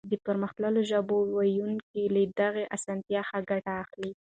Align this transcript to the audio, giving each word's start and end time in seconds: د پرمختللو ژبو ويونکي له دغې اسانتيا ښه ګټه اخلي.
د 0.09 0.13
پرمختللو 0.25 0.81
ژبو 0.91 1.17
ويونکي 1.35 2.01
له 2.15 2.21
دغې 2.39 2.63
اسانتيا 2.75 3.21
ښه 3.29 3.39
ګټه 3.49 3.71
اخلي. 3.83 4.11